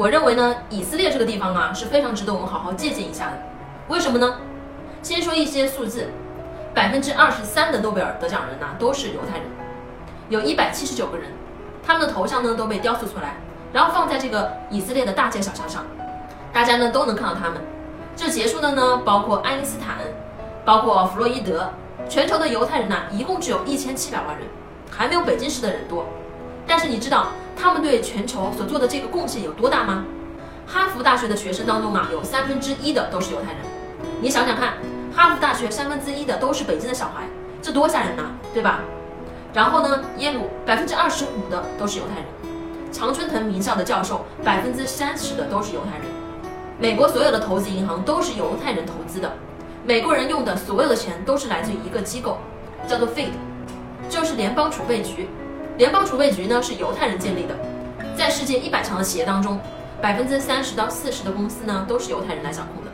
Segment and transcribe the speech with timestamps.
[0.00, 3.32] 我认为呢，以色列这个地方啊是非常值得我们好好借鉴一下的。
[3.88, 4.38] 为什么呢？
[5.02, 6.08] 先说一些数字，
[6.72, 9.46] 百分之二十三的诺贝尔得奖人呢都是犹太人，
[10.30, 11.30] 有一百七十九个人，
[11.86, 13.34] 他们的头像呢都被雕塑出来，
[13.74, 15.84] 然后放在这个以色列的大街小巷上，
[16.50, 17.60] 大家呢都能看到他们。
[18.16, 19.96] 这结束的呢包括爱因斯坦，
[20.64, 21.70] 包括弗洛伊德，
[22.08, 24.46] 全球的犹太人呢一共只有一千七百万人，
[24.90, 26.06] 还没有北京市的人多。
[26.66, 27.26] 但是你知道
[27.60, 30.04] 他们对全球所做的这个贡献有多大吗？
[30.66, 33.60] 哈佛大学的学生当中啊，有三分之一的都是犹太人。
[34.22, 34.74] 你想想看，
[35.14, 37.28] 哈佛大学三分之一的都是北京的小孩，
[37.60, 38.22] 这多吓人呐，
[38.54, 38.80] 对吧？
[39.52, 42.24] 然后呢，耶鲁百分之二十五的都是犹太人，
[42.90, 46.06] 常春藤名校的教授百分之三十的都是犹太人，
[46.78, 49.30] 美国所有的投资银行都是犹太人投资的，
[49.84, 52.38] 美国人用的所有的钱都是来自于一个机构，
[52.88, 53.32] 叫做 Fed，
[54.08, 55.28] 就是联邦储备局。
[55.80, 57.56] 联邦储备局呢是犹太人建立的，
[58.14, 59.58] 在世界一百强的企业当中，
[59.98, 62.90] 百分之三十到四十的公司呢都是犹太人来掌控的。